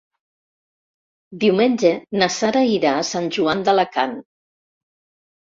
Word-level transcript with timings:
Diumenge 1.43 1.91
na 2.21 2.31
Sara 2.37 2.65
irà 2.77 2.95
a 2.95 3.05
Sant 3.11 3.29
Joan 3.37 3.63
d'Alacant. 3.69 4.19